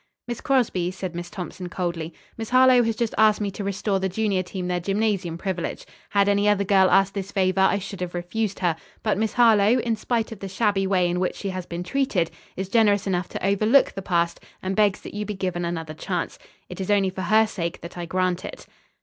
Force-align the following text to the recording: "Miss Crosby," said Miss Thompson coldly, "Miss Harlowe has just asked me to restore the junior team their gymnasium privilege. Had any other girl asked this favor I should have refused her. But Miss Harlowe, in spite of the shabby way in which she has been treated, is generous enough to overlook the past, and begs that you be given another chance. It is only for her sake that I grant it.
"Miss 0.27 0.41
Crosby," 0.41 0.89
said 0.89 1.13
Miss 1.13 1.29
Thompson 1.29 1.69
coldly, 1.69 2.11
"Miss 2.35 2.49
Harlowe 2.49 2.81
has 2.81 2.95
just 2.95 3.13
asked 3.19 3.39
me 3.39 3.51
to 3.51 3.63
restore 3.63 3.99
the 3.99 4.09
junior 4.09 4.41
team 4.41 4.67
their 4.67 4.79
gymnasium 4.79 5.37
privilege. 5.37 5.85
Had 6.09 6.27
any 6.27 6.49
other 6.49 6.63
girl 6.63 6.89
asked 6.89 7.13
this 7.13 7.31
favor 7.31 7.61
I 7.61 7.77
should 7.77 8.01
have 8.01 8.15
refused 8.15 8.57
her. 8.61 8.75
But 9.03 9.19
Miss 9.19 9.33
Harlowe, 9.33 9.77
in 9.77 9.95
spite 9.95 10.31
of 10.31 10.39
the 10.39 10.47
shabby 10.49 10.87
way 10.87 11.07
in 11.07 11.19
which 11.19 11.35
she 11.35 11.49
has 11.51 11.67
been 11.67 11.83
treated, 11.83 12.31
is 12.57 12.67
generous 12.67 13.05
enough 13.05 13.29
to 13.29 13.45
overlook 13.45 13.91
the 13.91 14.01
past, 14.01 14.39
and 14.63 14.75
begs 14.75 15.01
that 15.01 15.13
you 15.13 15.23
be 15.23 15.35
given 15.35 15.65
another 15.65 15.93
chance. 15.93 16.39
It 16.67 16.81
is 16.81 16.89
only 16.89 17.11
for 17.11 17.21
her 17.21 17.45
sake 17.45 17.81
that 17.81 17.95
I 17.95 18.07
grant 18.07 18.43
it. 18.43 18.65